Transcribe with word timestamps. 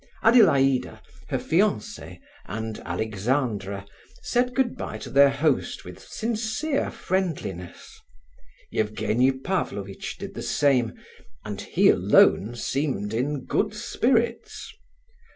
Adelaida, 0.23 0.99
her 1.27 1.37
fiance, 1.37 2.19
and 2.47 2.79
Alexandra, 2.79 3.85
said 4.23 4.55
good 4.55 4.75
bye 4.75 4.97
to 4.97 5.11
their 5.11 5.29
host 5.29 5.85
with 5.85 5.99
sincere 5.99 6.89
friendliness. 6.89 7.99
Evgenie 8.73 9.31
Pavlovitch 9.31 10.17
did 10.17 10.33
the 10.33 10.41
same, 10.41 10.95
and 11.45 11.61
he 11.61 11.87
alone 11.89 12.55
seemed 12.55 13.13
in 13.13 13.45
good 13.45 13.75
spirits. 13.75 14.73